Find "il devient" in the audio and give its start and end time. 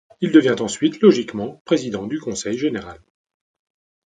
0.19-0.55